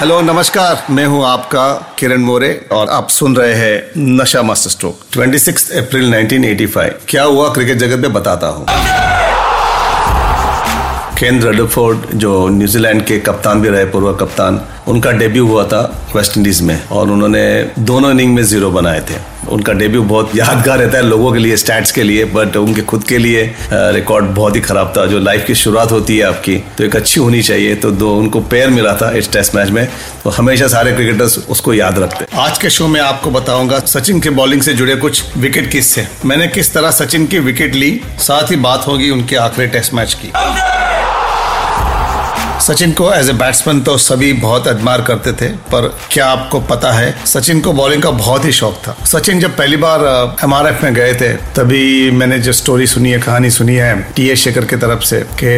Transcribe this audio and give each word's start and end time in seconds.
Hello 0.00 0.20
नमस्कार। 0.20 0.86
मैं 0.90 1.04
हूँ 1.06 1.24
आपका 1.26 1.94
किरण 1.98 2.20
मोरे 2.20 2.50
और 2.72 2.88
आप 2.88 3.08
सुन 3.08 3.36
रहे 3.36 3.54
हैं 3.54 3.92
नशा 3.98 4.42
मास्टर 4.42 4.70
स्ट्रोक 4.70 4.98
26 5.12 5.70
अप्रैल 5.78 6.14
1985 6.14 6.90
क्या 7.08 7.22
हुआ? 7.22 7.48
क्रिकेट 7.54 7.78
जगत 7.78 8.02
में 8.02 8.12
बताता 8.12 8.46
हूँ। 8.46 8.66
केन 11.18 11.40
रडरफोर्ड 11.42 11.98
जो 12.14 12.30
न्यूजीलैंड 12.48 13.04
के 13.06 13.18
कप्तान 13.18 13.60
भी 13.60 13.68
रहे, 13.68 13.84
पूर्व 13.84 14.12
कप्तान, 14.14 14.60
उनका 14.88 15.10
डेब्यू 15.12 15.46
हुआ 15.46 15.62
था 15.64 15.80
वेस्ट 16.16 16.36
इंडीज 16.36 16.60
में 16.62 16.80
और 16.88 17.10
उन्होंने 17.10 17.46
दोनों 17.80 18.10
इनिंग 18.10 18.34
में 18.34 18.42
ज़ीरो 18.42 18.70
बनाए 18.70 19.00
थे। 19.00 19.14
उनका 19.52 19.72
डेब्यू 19.72 20.02
बहुत 20.02 20.34
यादगार 20.36 20.78
रहता 20.78 20.98
है 20.98 21.04
लोगों 21.04 21.32
के 21.32 21.38
लिए, 21.38 21.56
स्टैट्स 21.56 21.92
के 21.92 22.02
लिए, 22.02 22.24
बट 22.26 22.56
उनके 22.56 22.82
खुद 22.82 23.04
के 23.04 23.18
लिए 23.18 23.44
रिकॉर्ड 23.72 24.26
बहुत 24.36 24.56
ही 24.56 24.60
खराब 24.60 24.92
था। 24.96 25.06
जो 25.06 25.18
लाइफ 25.18 25.44
की 25.46 25.54
शुरुआत 25.54 25.92
होती 25.92 26.16
है 26.18 26.24
आपकी 26.24 26.56
तो 26.78 26.84
एक 26.84 26.96
अच्छी 26.96 27.20
होनी 27.20 27.42
चाहिए 27.42 27.74
तो 27.74 27.90
दो, 27.92 28.14
उनको 28.16 28.40
पेयर 28.42 28.70
मिला 28.70 28.94
था 29.02 29.10
इस 29.12 29.32
टेस्ट 29.32 29.54
मैच 29.54 29.70
में 29.70 29.86
तो 30.24 30.30
हमेशा 30.30 30.68
सारे 30.68 30.92
क्रिकेटर्स 30.92 31.38
उसको 31.48 31.74
याद 31.74 31.98
रखते 31.98 32.24
हैं। 32.24 32.42
आज 32.44 32.58
के 32.58 32.70
शो 32.70 32.88
में 32.88 33.00
आपको 33.00 33.30
बताऊँगा 33.30 33.78
सचिन 33.86 34.20
के 34.20 34.30
बॉलिंग 34.32 34.62
से 34.62 34.74
जुड़े 34.74 34.96
कुछ 34.96 35.36
विकेट 35.38 35.70
किस्से। 35.72 36.06
मैंने 36.24 36.48
किस 36.48 36.72
तरह 36.74 36.90
सचिन 36.92 37.26
की 37.26 37.38
विकेट 37.40 37.74
ली, 37.74 38.00
साथ 38.20 38.50
ही 38.50 38.56
बात 38.58 38.86
होगी 38.86 39.10
उनके 39.10 39.36
आखिरी 39.38 39.66
टेस्ट 39.68 39.94
मैच 39.94 40.14
की। 40.14 40.32
सचिन 42.66 42.92
को 42.92 43.12
एज 43.14 43.28
ए 43.30 43.32
बैट्समैन 43.32 43.80
तो 43.80 43.96
सभी 43.96 44.32
बहुत 44.34 44.66
एडमायर 44.66 45.00
करते 45.00 45.32
थे, 45.32 45.48
पर 45.72 45.86
क्या 46.10 46.26
आपको 46.26 46.60
पता 46.60 46.90
है, 46.92 47.14
सचिन 47.26 47.60
को 47.60 47.72
बॉलिंग 47.72 48.02
का 48.02 48.10
बहुत 48.12 48.44
ही 48.44 48.52
शौक 48.52 48.80
था। 48.86 48.96
सचिन 49.06 49.40
जब 49.40 49.56
पहली 49.56 49.76
बार 49.76 50.00
एमआरएफ 50.44 50.82
में 50.84 50.94
गए 50.94 51.12
थे, 51.14 51.28
तभी 51.56 52.10
मैंने 52.12 52.38
जो 52.38 52.52
स्टोरी 52.52 52.86
सुनी 52.86 53.10
है, 53.10 53.18
कहानी 53.18 53.50
सुनी 53.50 53.74
है 53.74 53.94
टी 54.16 54.28
एस 54.28 54.40
शेखर 54.44 54.64
की 54.64 54.76
तरफ़ 54.76 55.04
से, 55.04 55.20
कि 55.42 55.52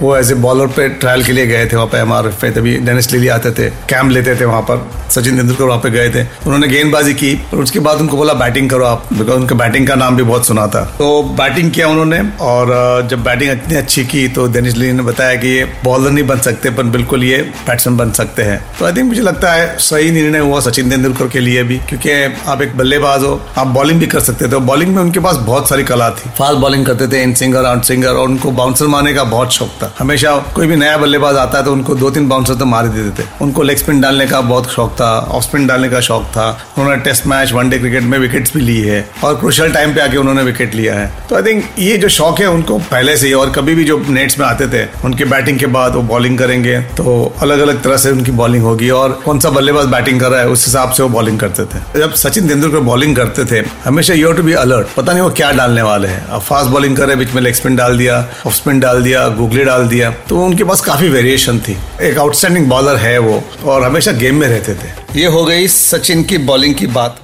वो 0.00 0.16
एज 0.16 0.32
ए 0.32 0.34
बॉलर 0.36 0.66
पे 0.76 0.88
ट्रायल 0.96 1.22
के 1.24 1.32
लिए 1.32 1.46
गए 1.46 1.66
थे, 1.66 1.76
वहाँ 1.76 1.86
पे 1.86 1.98
एम 1.98 2.12
पे, 2.32 2.50
तभी 2.50 2.76
डेनिस 2.78 3.12
लिली 3.12 3.28
आते 3.28 3.50
थे 3.52 3.68
कैंप 3.88 4.10
लेते 4.10 4.34
थे 4.36 4.44
वहाँ 4.44 4.62
पर, 4.62 4.84
सचिन 5.10 5.36
तेंदुलकर 5.36 5.64
वहाँ 5.64 5.80
पे 5.80 5.90
गए 5.90 6.08
थे। 6.10 6.22
उन्होंने 6.22 6.68
गेंदबाजी 6.68 7.14
की 7.14 7.32
और 7.54 7.62
उसके 7.62 7.80
बाद 7.80 8.00
उनको 8.00 8.16
बोला 8.16 8.34
बैटिंग 8.34 8.70
करो 8.70 8.84
आप 8.86 9.06
बिकॉज़ 9.12 9.36
उनके 9.36 9.54
बैटिंग 9.54 9.86
का 9.88 9.94
नाम 9.94 10.16
भी 10.16 10.22
बहुत 10.24 10.46
सुना 10.46 10.66
था। 10.66 10.84
तो 10.98 11.22
बैटिंग 11.38 11.70
किया 11.70 11.88
उन्होंने, 11.88 12.20
और 12.42 13.06
जब 13.10 13.24
बैटिंग 13.24 13.52
इतनी 13.52 13.76
अच्छी 13.76 14.04
की 14.06 14.28
तो 14.30 14.46
डेनिस 14.48 14.76
लिली 14.76 14.92
ने 14.92 15.02
बताया 15.04 15.34
कि 15.36 15.56
ये 15.56 15.64
बॉलर 15.84 16.10
नहीं 16.10 16.26
बन 16.26 16.36
सकते 16.38 16.46
पर 16.52 16.82
बिल्कुल 16.88 17.24
ये 17.24 17.36
बैट्समैन 17.66 17.96
बन 17.96 18.10
सकते 18.12 18.42
हैं। 18.42 18.60
तो 18.78 18.84
आई 18.86 18.92
थिंक 18.92 19.06
मुझे 19.06 19.22
लगता 19.22 19.52
है 19.52 19.66
सही 19.78 20.10
निर्णय 20.10 20.38
हुआ 20.38 20.60
सचिन 20.60 20.90
तेंदुलकर 20.90 21.28
के 21.28 21.40
लिए 21.40 21.62
भी, 21.62 21.78
क्योंकि 21.78 22.12
आप 22.48 22.62
एक 22.62 22.76
बल्लेबाज 22.76 23.22
हो, 23.22 23.40
आप 23.58 23.66
बॉलिंग 23.66 24.00
भी 24.00 24.06
कर 24.06 24.20
सकते 24.20 24.48
थे। 24.48 24.58
बॉलिंग 24.68 24.94
में 24.94 25.02
उनके 25.02 25.20
पास 25.20 25.36
बहुत 25.36 25.68
सारी 25.68 25.84
कला 25.84 26.10
थी। 26.10 26.30
फास्ट 26.38 26.58
बॉलिंग 26.60 26.86
करते 26.86 27.08
थे 27.08 27.22
इन 27.22 27.34
सिंगर 27.34 27.64
आउट 27.64 27.82
सिंगर 27.82 28.08
और 28.08 28.28
उनको 28.28 28.50
बाउंसर 28.50 28.86
मारने 28.86 29.14
का 29.14 29.24
बहुत 29.26 29.52
शौक 29.52 29.68
था। 29.82 29.92
हमेशा 29.98 30.36
कोई 30.54 30.66
भी 30.66 30.76
नया 30.76 30.96
बल्लेबाज 30.96 31.36
आता 31.36 31.58
है 31.58 31.64
तो 31.64 31.72
उनको 31.72 31.94
दो 31.94 32.10
तीन 32.10 32.28
बाउंसर 32.28 32.54
तो 32.54 32.64
मार 32.64 32.88
देते 32.88 33.22
थे। 33.22 33.26
उनको 33.40 33.62
लेग 33.62 33.76
स्पिन 33.76 34.00
डालने 34.00 34.26
का 34.26 34.40
बहुत 34.40 34.70
शौक 34.70 34.92
था 34.92 35.10
ऑफ़ 35.20 35.44
स्पिन 35.44 35.66
डालने 35.66 35.88
का 35.88 36.00
शौक 36.00 36.24
था। 36.26 36.48
उन्होंने 36.78 37.00
test 37.02 37.26
match 37.26 37.52
one day 37.52 37.78
cricket 37.78 38.02
में 38.02 38.18
विकेट्स 38.18 38.54
भी 38.54 38.62
ली 38.62 38.80
है, 38.80 39.08
और 39.24 39.34
क्रुशियल 39.34 39.72
टाइम 39.72 39.94
पे 39.94 40.00
आके 40.00 40.16
उन्होंने 40.16 40.42
विकेट 40.42 40.74
लिया 40.74 40.94
है। 40.94 41.12
तो 41.30 41.36
आई 41.36 41.42
थिंक 41.42 41.64
ये 41.78 41.96
जो 41.96 42.08
शौक 42.08 42.40
है, 42.40 42.46
उनको 42.46 42.78
पहले 42.80 43.16
से 43.16 43.26
ही, 43.26 43.32
और 43.32 43.50
कभी 43.50 43.74
भी 43.74 43.84
जो 43.84 43.98
नेट्स 44.08 44.38
में 44.38 44.46
आते 44.46 44.66
थे, 44.68 44.84
उनके 45.04 45.24
बैटिंग 45.24 45.58
के 45.58 45.66
बाद 45.66 45.94
वो 45.94 46.02
बॉलिंग 46.02 46.37
करेंगे 46.38 46.78
तो 46.96 47.34
अलग 47.42 47.60
अलग 47.60 47.82
तरह 47.82 47.96
से 47.96 48.10
उनकी 48.10 48.30
बॉलिंग 48.32 48.64
होगी 48.64 48.90
और 48.92 49.12
कौन 49.24 49.38
सा 49.40 49.50
बल्लेबाज 49.50 49.86
बैटिंग 49.88 50.20
कर 50.20 50.30
रहा 50.30 50.40
है, 50.40 50.48
उस 50.48 50.66
हिसाब 50.66 50.90
से 50.90 51.02
वो 51.02 51.08
बॉलिंग 51.08 51.38
करते 51.40 51.64
थे। 51.64 51.98
जब 51.98 52.14
सचिन 52.14 52.48
तेंदुलकर 52.48 52.80
बॉलिंग 52.82 53.16
करते 53.16 53.44
थे, 53.44 53.64
हमेशा 53.84 54.14
यू 54.14 54.32
टू 54.32 54.42
बी 54.42 54.52
अलर्ट 54.54 54.94
पता 54.96 55.12
नहीं 55.12 55.22
वो 55.22 55.30
क्या 55.32 55.50
डालने 55.52 55.82
वाले 55.82 56.08
हैं। 56.08 56.24
अब 56.26 56.40
फास्ट 56.40 56.70
बॉलिंग 56.70 56.96
कर 56.96 57.06
रहे 57.06 57.16
बीच 57.16 57.32
में 57.34 57.42
लेग 57.42 57.54
स्पिन 57.54 57.76
डाल 57.76 57.98
दिया 57.98 58.18
ऑफ़ 58.46 58.54
स्पिन 58.54 58.80
डाल 58.80 59.02
दिया 59.02 59.28
गुगली 59.38 59.64
डाल 59.64 59.86
दिया। 59.88 60.10
तो 60.28 60.40
उनके 60.40 60.64
पास 60.64 60.80
काफ़ी 60.80 61.08
वेरिएशन 61.08 61.58
थी। 61.58 61.76
एक 62.02 62.18
आउटस्टैंडिंग 62.18 62.66
बॉलर 62.66 62.96
है 62.96 63.18
वो, 63.18 63.42
और 63.64 63.82
हमेशा 63.84 64.12
गेम 64.14 64.40
में 64.40 64.48
रहते 64.48 64.74
थे। 64.74 65.20
ये 65.20 65.26
हो 65.26 65.44
गई 65.44 65.68
सचिन 65.68 66.22
की 66.22 66.38
बॉलिंग 66.38 66.74
की 66.74 66.86
बात। 66.88 67.20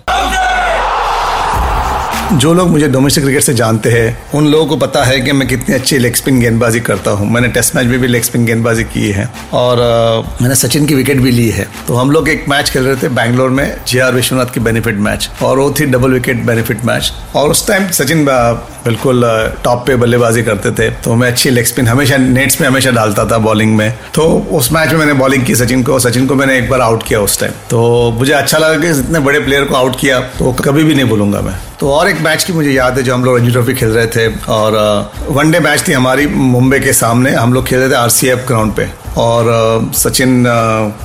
जो 2.34 2.52
लोग 2.54 2.68
मुझे 2.70 2.88
डोमेस्टिक 2.88 3.24
क्रिकेट 3.24 3.42
से 3.42 3.54
जानते 3.54 3.90
हैं 3.90 4.16
उन 4.34 4.46
लोगों 4.46 4.66
को 4.66 4.76
पता 4.76 5.02
है 5.04 5.20
कि 5.20 5.32
मैं 5.32 5.46
कितनी 5.48 5.74
अच्छी 5.74 5.98
लेग 5.98 6.14
स्पिन 6.14 6.40
गेंदबाजी 6.40 6.80
करता 6.80 7.10
हूँ। 7.10 7.30
मैंने 7.30 7.48
टेस्ट 7.48 7.76
मैच 7.76 7.86
में 7.86 7.98
भी 8.00 8.06
लेग 8.06 8.22
स्पिन 8.22 8.44
गेंदबाजी 8.46 8.84
की 8.84 9.10
है। 9.10 9.28
और 9.52 9.78
अ, 9.78 10.42
मैंने 10.42 10.54
सचिन 10.54 10.86
की 10.86 10.94
विकेट 10.94 11.20
भी 11.20 11.30
ली 11.30 11.48
है। 11.50 11.66
तो 11.88 11.94
हम 11.94 12.10
लोग 12.10 12.28
एक 12.28 12.44
मैच 12.48 12.70
खेल 12.70 12.82
रहे 12.82 12.96
थे 12.96 13.08
बैंगलोर 13.10 13.50
में 13.50 13.64
जे 13.88 14.00
आर 14.00 14.14
विश्वनाथ 14.14 14.52
की 14.54 14.60
बेनिफिट 14.60 14.98
मैच 15.00 15.28
और 15.42 15.58
वो 15.58 15.70
थी 15.80 15.86
डबल 15.86 16.12
विकेट 16.12 16.44
बेनिफिट 16.46 16.84
मैच 16.84 17.12
और 17.36 17.50
उस 17.50 17.66
टाइम 17.68 17.88
सचिन 17.90 18.24
बिल्कुल 18.24 19.22
टॉप 19.64 19.84
पे 19.86 19.96
बल्लेबाजी 19.96 20.42
करते 20.42 20.70
थे। 20.70 20.90
तो 21.04 21.14
मैं 21.14 21.28
अच्छी 21.28 21.50
लेग 21.50 21.64
स्पिन 21.64 21.88
हमेशा 21.88 22.16
नेट्स 22.16 22.60
में 22.60 22.68
हमेशा 22.68 22.90
डालता 22.90 23.24
था 23.24 23.38
बॉलिंग 23.38 23.76
में। 23.76 23.90
तो 24.14 24.24
उस 24.52 24.72
मैच 24.72 24.92
में 24.92 24.98
मैंने 24.98 25.12
बॉलिंग 25.12 25.44
की 25.44 25.54
सचिन 25.54 25.82
को। 25.82 25.98
सचिन 25.98 26.26
को 26.26 26.34
मैंने 26.34 26.58
एक 26.58 26.68
बार 26.70 26.80
आउट 26.80 27.02
किया 27.02 27.20
उस 27.20 27.38
टाइम 27.40 27.52
तो 27.70 28.10
मुझे 28.18 28.32
अच्छा 28.32 28.58
लगा 28.58 28.78
कि 28.78 28.98
इतने 29.00 29.18
बड़े 29.20 29.40
प्लेयर 29.40 29.64
को 29.64 29.74
आउट 29.74 30.00
किया। 30.00 30.20
तो 30.38 30.52
कभी 30.64 30.84
भी 30.84 30.94
नहीं 30.94 31.06
भूलूँगा 31.06 31.40
मैं। 31.40 31.54
तो 31.80 31.90
और 31.90 32.08
एक 32.08 32.22
मैच 32.24 32.44
की 32.44 32.52
मुझे 32.52 32.70
याद 32.70 32.98
है 32.98 33.02
जो 33.04 33.14
हम 33.14 33.24
लोग 33.24 33.36
रणजी 33.38 33.50
ट्रॉफी 33.52 33.74
खेल 33.74 33.88
रहे 33.90 34.06
थे 34.06 34.26
और 34.48 34.72
वनडे 35.28 35.60
मैच 35.60 35.86
थी 35.88 35.92
हमारी 35.92 36.26
मुंबई 36.26 36.78
के 36.80 36.92
सामने। 36.92 37.30
हम 37.30 37.52
लोग 37.52 37.66
खेल 37.66 37.78
रहे 37.78 37.90
थे 37.90 37.94
आरसीएफ 37.94 38.46
ग्राउंड 38.46 38.74
पे। 38.74 38.88
और 39.16 39.90
सचिन 39.94 40.44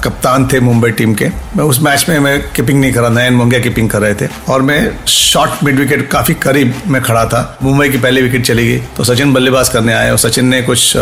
कप्तान 0.04 0.48
थे 0.48 0.60
मुंबई 0.60 0.90
टीम 0.92 1.14
के। 1.14 1.26
मैं 1.58 1.64
उस 1.64 1.82
मैच 1.82 2.06
में 2.10 2.20
मैं 2.20 2.40
कीपिंग 2.54 2.80
नहीं 2.82 2.92
करा, 2.94 3.10
नयन 3.10 3.34
मोंगिया 3.34 3.60
कीपिंग 3.62 3.90
कर 3.90 4.02
रहे 4.02 4.14
थे। 4.16 4.28
और 4.50 4.62
मैं 4.62 4.80
शॉर्ट 5.08 5.64
मिड 5.64 5.80
विकेट 5.80 6.08
काफ़ी 6.12 6.34
करीब 6.36 6.74
में 6.88 7.02
खड़ा 7.02 7.26
था। 7.26 7.58
मुंबई 7.64 7.90
की 7.90 7.98
पहली 7.98 8.22
विकेट 8.22 8.46
चली 8.46 8.68
गई 8.68 8.78
तो 8.98 9.04
सचिन 9.04 9.34
बल्लेबाज 9.34 9.70
करने 9.70 9.94
आए 9.94 10.12
और 10.12 10.18
सचिन 10.18 10.46
ने 10.46 10.62
कुछ 10.62 10.94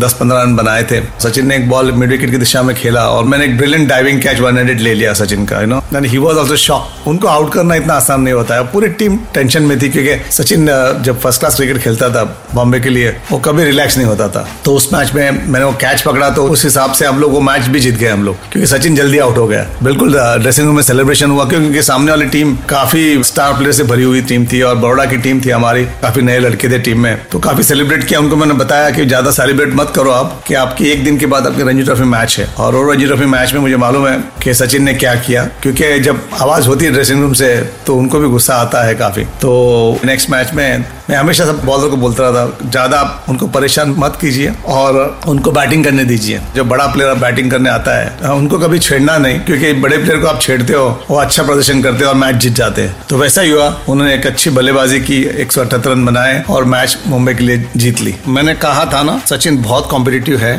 दस 0.00 0.16
पंद्रह 0.20 0.42
रन 0.42 0.56
बनाए 0.56 0.82
थे। 0.90 1.00
सचिन 1.20 1.46
ने 1.46 1.56
एक 1.56 1.68
बॉल 1.68 1.92
मिड 1.92 2.10
विकेट 2.10 2.30
की 2.30 2.36
दिशा 2.36 2.62
में 2.62 2.74
खेला 2.76 3.06
और 3.08 3.24
मैंने 3.24 3.44
एक 3.44 3.56
brilliant 3.58 3.88
diving 3.88 4.20
catch 4.22 4.40
one 4.40 4.58
hundred 4.58 4.80
ले 4.80 4.94
लिया 4.94 5.12
सचिन 5.14 5.46
का 5.46 5.60
you 5.60 5.66
know 5.66 5.82
he 6.00 6.18
was 6.18 6.38
also 6.38 6.56
shock 6.58 7.08
उनको 7.08 7.28
आउट 7.28 7.52
करना 7.52 7.74
इतना 7.74 7.94
आसान 7.94 8.20
नहीं 8.20 8.34
होता 8.34 8.54
है। 8.54 8.66
पूरी 8.72 8.88
टीम 9.00 9.16
टेंशन 9.34 9.62
में 9.62 9.78
थी 9.82 9.88
क्योंकि 9.88 10.30
सचिन 10.32 10.66
जब 11.02 11.20
फ़र्स्ट 11.20 11.40
क्लास 11.40 11.56
क्रिकेट 11.56 11.78
खेलता 11.82 12.08
था 12.10 12.24
बॉम्बे 12.54 12.80
के 12.80 12.88
लिए, 12.88 13.16
वो 13.30 13.38
कभी 13.38 13.64
रिलैक्स 13.64 13.96
नहीं 13.96 14.06
होता 14.06 14.28
था। 14.28 14.46
तो 14.64 14.74
उस 14.74 14.88
मैच 14.92 15.12
में 15.14 15.30
मैंने 15.30 15.64
वो 15.64 15.72
कैच 15.80 16.02
पकड़ा 16.02 16.30
तो 16.30 16.46
उस 16.50 16.64
हिसाब 16.64 16.92
से 16.92 17.06
हम 17.06 17.18
लोग 17.20 17.32
वो 17.32 17.40
मैच 17.40 17.66
भी 17.66 17.80
जीत 17.80 17.94
गए 17.96 18.08
हम 18.08 18.24
लोग, 18.24 18.36
क्योंकि 18.52 18.66
सचिन 18.66 18.94
जल्दी 18.96 19.18
आउट 19.18 19.38
हो 19.38 19.46
गया। 19.46 19.66
बिल्कुल 19.82 20.18
ड्रेसिंग 20.40 20.66
रूम 20.66 20.76
में 20.76 20.82
सेलिब्रेशन 20.82 21.30
हुआ, 21.30 21.44
क्योंकि 21.44 21.82
सामने 21.82 22.10
वाली 22.10 22.26
टीम 22.28 22.54
काफ़ी 22.70 23.22
स्टार 23.24 23.52
प्लेयर 23.52 23.72
से 23.72 23.84
भरी 23.84 24.02
हुई 24.02 24.22
टीम 24.22 24.46
थी 24.46 24.62
और 24.62 24.76
बड़ोड़ा 24.76 25.04
की 25.04 25.16
टीम 25.18 25.40
थी 25.40 25.50
हमारी, 25.50 25.84
काफ़ी 26.02 26.22
नए 26.22 26.38
लड़के 26.38 26.68
थे 26.68 26.78
टीम 26.80 27.00
में। 27.00 27.16
तो 27.32 27.38
काफ़ी 27.40 27.62
सेलिब्रेट 27.64 28.04
किया, 28.04 28.20
उनको 28.20 28.36
मैंने 28.36 28.54
बताया 28.54 28.90
कि 28.90 29.06
ज़्यादा 29.06 29.30
सेलिब्रेट 29.32 29.74
मत 29.74 29.92
करो 29.96 30.10
आप, 30.12 30.42
कि 30.46 30.54
आपकी 30.56 30.88
एक 30.90 31.04
दिन 31.04 31.18
के 31.18 31.26
बाद 31.26 31.46
आपकी 31.46 31.62
रणजी 31.62 31.82
ट्रॉफी 31.82 32.04
मैच 32.06 32.38
है। 32.38 32.48
और 32.56 32.74
वो 32.74 32.82
रणजी 32.90 33.06
ट्रॉफी 33.06 33.26
मैच 33.26 33.52
में 33.54 33.60
मुझे 33.60 33.76
मालूम 33.78 34.06
है 34.08 34.18
कि 34.42 34.54
सचिन 34.54 34.82
ने 34.82 34.94
क्या 34.94 35.14
किया, 35.16 35.44
क्योंकि 35.62 35.98
जब 36.00 36.20
आवाज़ 36.40 36.68
होती 36.68 36.84
है 36.84 36.92
ड्रेसिंग 36.92 37.20
रूम 37.22 37.32
से 37.34 37.54
तो 37.86 37.96
उनको 37.96 38.18
भी 38.18 38.28
गुस्सा 38.28 38.54
आता 38.56 38.82
है 38.84 38.94
काफ़ी। 38.96 39.24
तो 39.40 40.00
नेक्स्ट 40.04 40.30
मैच 40.30 40.52
में 40.54 40.84
मैं 41.10 41.16
हमेशा 41.16 41.44
सब 41.44 41.64
बॉलर 41.64 41.88
को 41.88 41.96
बोलता 41.96 42.22
रहा 42.22 42.46
था 42.46 42.68
ज़्यादा 42.70 42.98
आप 42.98 43.24
उनको 43.28 43.46
परेशान 43.50 43.94
मत 43.98 44.18
कीजिए 44.20 44.52
और 44.68 44.98
उनको 45.28 45.52
बैटिंग 45.52 45.84
करने 45.84 46.04
दीजिए। 46.04 46.39
जो 46.54 46.64
बड़ा 46.64 46.86
प्लेयर 46.86 47.14
बैटिंग 47.16 47.50
करने 47.50 47.70
आता 47.70 47.96
है 47.98 48.32
उनको 48.32 48.58
कभी 48.58 48.78
छेड़ना 48.78 49.16
नहीं, 49.18 49.38
क्योंकि 49.40 49.72
बड़े 49.72 49.98
प्लेयर 49.98 50.20
को 50.20 50.26
आप 50.26 50.40
छेड़ते 50.42 50.72
हो, 50.72 50.88
वो 51.10 51.16
अच्छा 51.16 51.42
प्रदर्शन 51.42 51.82
करते 51.82 52.04
हो 52.04 52.10
और 52.10 52.16
मैच 52.16 52.36
जीत 52.36 52.52
जाते 52.52 52.82
हैं। 52.82 52.96
तो 53.08 53.18
वैसा 53.18 53.42
ही 53.42 53.50
हुआ, 53.50 53.68
उन्होंने 53.88 54.14
एक 54.14 54.26
अच्छी 54.26 54.50
बल्लेबाजी 54.50 55.00
की, 55.00 55.22
एक 55.22 55.52
सौ 55.52 55.60
अठहत्तर 55.60 55.90
रन 55.90 56.04
बनाए 56.06 56.42
और 56.50 56.64
मैच 56.66 56.98
मुंबई 57.06 57.34
के 57.34 57.44
लिए 57.44 57.64
जीत 57.76 58.00
ली। 58.00 58.14
मैंने 58.28 58.54
कहा 58.56 58.84
था 58.84 59.02
ना, 59.02 59.20
सचिन 59.26 59.62
बहुत 59.62 59.88
कॉम्पिटेटिव 59.90 60.38
है। 60.38 60.56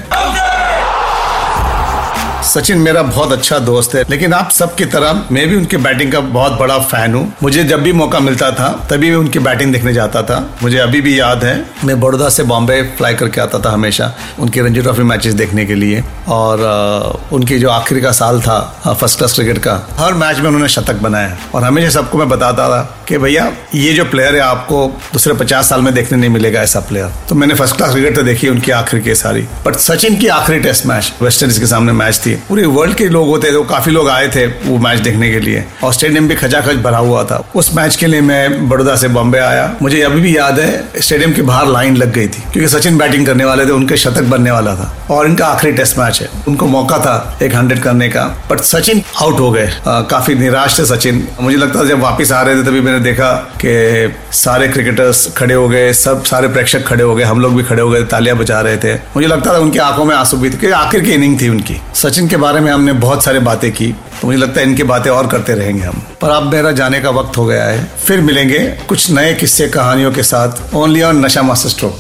सचिन 2.52 2.78
मेरा 2.78 3.02
बहुत 3.04 3.32
अच्छा 3.32 3.58
दोस्त 3.60 3.94
है, 3.96 4.04
लेकिन 4.10 4.34
आप 4.34 4.50
सबकी 4.52 4.86
तरह 4.86 5.22
मैं 5.32 5.48
भी 5.50 5.56
उनकी 5.56 5.78
बैटिंग 5.80 6.12
का 6.12 6.20
बहुत 6.20 6.58
बड़ा 6.60 6.78
फ़ैन 6.80 7.14
हूँ। 7.16 7.34
मुझे 7.44 7.64
जब 7.64 7.82
भी 7.84 7.92
मौका 7.94 8.20
मिलता 8.20 8.50
था, 8.52 8.68
तभी 8.90 9.10
मैं 9.10 9.18
उनकी 9.18 9.40
बैटिंग 9.40 9.72
देखने 9.74 9.94
जाता 9.94 10.24
था। 10.24 10.40
मुझे 10.64 10.78
अभी 10.80 11.02
भी 11.02 11.20
याद 11.20 11.44
है, 11.44 11.54
मैं 11.84 12.00
बड़ौदा 12.02 12.30
से 12.30 12.44
बॉम्बे 12.44 12.82
फ्लाई 12.98 13.14
करके 13.14 13.42
आता 13.42 13.60
था 13.60 13.72
हमेशा, 13.72 14.12
उनके 14.40 14.62
रणजी 14.62 14.82
ट्रॉफी 14.82 15.04
मैचेस 15.04 15.34
देखने 15.34 15.66
के 15.66 15.76
लिए। 15.76 16.04
और 16.30 17.30
उनकी 17.34 17.60
जो 17.60 17.70
आखिरी 17.70 18.02
का 18.02 18.12
साल 18.12 18.42
था 18.42 18.60
फ़र्स्ट 18.88 19.18
क्लास 19.18 19.34
क्रिकेट 19.34 19.58
का, 19.58 19.80
हर 19.98 20.14
मैच 20.16 20.40
में 20.40 20.48
उन्होंने 20.48 20.68
शतक 20.70 21.02
बनाया 21.02 21.38
और 21.56 21.64
हमेशा 21.64 21.90
सबको 21.92 22.18
मैं 22.18 22.30
बताता 22.30 22.68
था 22.70 22.82
कि 23.08 23.18
भैया, 23.18 23.52
ये 23.76 23.94
जो 23.94 24.06
प्लेयर 24.06 24.36
है 24.36 24.42
आपको 24.42 24.86
दूसरे 25.14 25.34
पचास 25.36 25.70
साल 25.70 25.82
में 25.82 25.94
देखने 25.94 26.18
नहीं 26.18 26.30
मिलेगा 26.30 26.62
ऐसा 26.62 26.80
प्लेयर 26.82 27.12
तो 27.30 27.36
मैंने 27.36 27.56
फ़र्स्ट 27.56 27.76
क्लास 27.78 27.92
क्रिकेट 27.92 28.16
तो 28.16 28.24
देखी 28.24 28.50
उनकी 28.50 28.72
आखिरी 28.74 29.02
की 29.04 29.16
सारी। 29.16 29.48
बट 29.66 29.76
सचिन 29.78 30.18
की 30.20 30.28
आखिरी 30.30 30.60
टेस्ट 30.60 30.86
मैच 30.86 31.14
वेस्ट 31.22 31.44
इंडीज 31.44 31.60
के 31.60 31.68
सामने 31.68 31.92
मैच 31.94 32.18
थी। 32.18 32.41
पूरे 32.50 32.66
वर्ल्ड 32.68 32.96
के 32.96 33.08
लोग 33.08 33.28
होते 33.28 33.52
थे 33.52 33.64
काफ़ी 33.66 33.92
लोग 33.92 34.10
आए 34.10 34.28
थे 34.28 34.46
वो 34.46 34.78
मैच 34.78 35.00
देखने 35.00 35.32
के 35.32 35.40
लिए। 35.40 35.64
और 35.84 35.94
स्टेडियम 35.94 36.28
भी 36.28 36.36
खचाखच 36.36 36.76
भरा 36.78 36.98
हुआ 36.98 37.24
था। 37.24 37.44
उस 37.56 37.74
मैच 37.76 37.96
के 37.96 38.08
लिए 38.08 38.22
मैं 38.22 38.70
बड़ौदा 38.70 38.96
से 38.96 39.08
बॉम्बे 39.08 39.40
आया। 39.40 39.74
मुझे 39.82 40.02
अभी 40.02 40.22
भी 40.22 40.36
याद 40.38 40.60
है 40.60 40.84
स्टेडियम 40.98 41.34
के 41.34 41.42
बाहर 41.42 41.68
लाइन 41.68 41.96
लग 41.98 42.14
गई 42.14 42.28
थी, 42.28 42.44
क्योंकि 42.52 42.68
सचिन 42.70 42.98
बैटिंग 42.98 43.26
करने 43.26 43.46
वाले 43.46 43.66
थे, 43.66 43.72
उनके 43.72 43.98
शतक 43.98 44.24
बनने 44.24 44.52
वाला 44.52 44.76
था। 44.76 44.94
और 45.12 45.28
इनका 45.28 45.46
आखिरी 45.48 45.74
टेस्ट 45.74 45.98
मैच 45.98 46.22
है। 46.22 46.30
उनको 46.48 46.66
मौका 46.68 46.98
था 46.98 47.38
एक 47.44 47.56
हंड्रेड 47.56 47.82
करने 47.82 48.10
का। 48.10 48.24
बट 48.50 48.60
सचिन 48.62 49.02
आउट 49.22 49.40
हो 49.40 49.52
गए। 49.52 49.70
काफ़ी 49.88 50.36
निराश 50.36 50.80
थे 50.80 50.86
सचिन। 50.86 51.28
मुझे 51.42 51.58
लगता 51.58 51.80
था 51.80 51.86
जब 51.86 52.00
वापिस 52.00 52.32
आ 52.32 52.42
रहे 52.42 52.56
थे, 52.56 52.64
तभी 52.64 52.82
मैंने 52.82 53.00
देखा 53.00 53.32
कि 53.66 54.14
सारे 54.34 54.68
क्रिकेटर्स 54.68 55.28
खड़े 55.38 55.54
हो 55.54 55.68
गए, 55.70 55.92
सब 55.94 56.24
सारे 56.24 56.48
प्रेक्षक 56.48 56.86
खड़े 56.88 57.04
हो 57.04 57.16
गए, 57.16 57.24
हम 57.24 57.40
लोग 57.40 57.56
भी 57.56 57.64
खड़े 57.64 57.82
हो 57.82 57.90
गए, 57.90 58.04
तालियाँ 58.06 58.38
बजा 58.38 58.60
रहे 58.62 58.78
थे। 58.78 58.94
मुझे 58.94 59.28
लगता 59.28 59.54
था 59.54 59.58
उनकी 59.58 59.80
आँखों 59.80 60.06
में 60.06 60.16
आँसू 60.16 60.38
भी 60.38 60.50
थे 60.52 60.72
आखिर 60.74 61.02
की 61.02 61.12
इनिंग 61.12 61.40
थी 61.42 61.50
उनकी। 61.50 61.80
सचिन 61.96 62.28
के 62.32 62.38
बारे 62.38 62.60
में 62.60 62.72
हमने 62.72 62.94
बहुत 63.00 63.24
सारी 63.24 63.40
बातें 63.40 63.72
की 63.72 63.92
तो 64.22 64.28
मुझे 64.28 64.38
लगता 64.40 64.62
है 64.62 64.68
इनके 64.68 64.84
बातें 64.84 65.10
और 65.12 65.28
करते 65.28 65.54
रहेंगे 65.54 65.84
हम। 65.84 66.02
पर 66.22 66.30
अब 66.30 66.52
मेरा 66.52 66.72
जाने 66.72 67.00
का 67.00 67.10
वक्त 67.10 67.38
हो 67.38 67.46
गया 67.46 67.64
है। 67.64 67.84
फिर 68.06 68.22
मिलेंगे 68.22 68.60
कुछ 68.90 69.10
नए 69.12 69.34
किस्से 69.34 69.68
कहानियों 69.70 70.12
के 70.12 70.24
साथ 70.24 70.76
ओनली 70.76 71.02
ऑन 71.02 71.26
नशा 71.26 71.42
मास्टर 71.42 71.70
स्ट्रोक। 71.70 72.00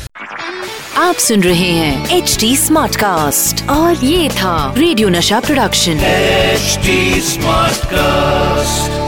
आप 0.98 1.16
सुन 1.18 1.44
रहे 1.44 1.69
हैं 1.72 2.18
एच 2.18 2.38
डी 2.39 2.56
स्मार्ट 2.57 2.95
कास्ट 2.95 3.68
और 3.69 4.06
ये 4.06 4.30
था 4.30 4.74
रेडियो 4.78 5.10
नशा 5.10 5.39
प्रोडक्शन 5.39 6.00
एचडी 6.06 7.22
स्मार्ट 7.22 7.86
कास्ट 7.86 9.00